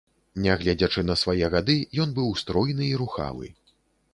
[0.45, 3.47] Нягледзячы на свае гады, ён быў стройны і рухавы.